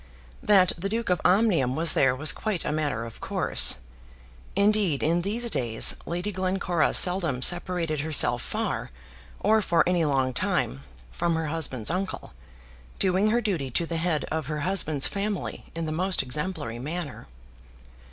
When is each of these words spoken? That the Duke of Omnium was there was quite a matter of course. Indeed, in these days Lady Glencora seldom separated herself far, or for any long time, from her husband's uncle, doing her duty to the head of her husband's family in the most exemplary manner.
That 0.41 0.71
the 0.79 0.89
Duke 0.89 1.11
of 1.11 1.21
Omnium 1.23 1.75
was 1.75 1.93
there 1.93 2.15
was 2.15 2.31
quite 2.31 2.65
a 2.65 2.71
matter 2.71 3.05
of 3.05 3.21
course. 3.21 3.75
Indeed, 4.55 5.03
in 5.03 5.21
these 5.21 5.47
days 5.51 5.95
Lady 6.07 6.31
Glencora 6.31 6.95
seldom 6.95 7.43
separated 7.43 7.99
herself 7.99 8.41
far, 8.41 8.89
or 9.41 9.61
for 9.61 9.83
any 9.87 10.03
long 10.03 10.33
time, 10.33 10.81
from 11.11 11.35
her 11.35 11.49
husband's 11.49 11.91
uncle, 11.91 12.33
doing 12.97 13.29
her 13.29 13.41
duty 13.41 13.69
to 13.69 13.85
the 13.85 13.97
head 13.97 14.23
of 14.31 14.47
her 14.47 14.61
husband's 14.61 15.07
family 15.07 15.65
in 15.75 15.85
the 15.85 15.91
most 15.91 16.23
exemplary 16.23 16.79
manner. 16.79 17.27